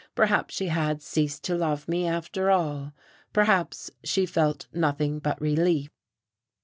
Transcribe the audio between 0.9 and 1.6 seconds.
ceased to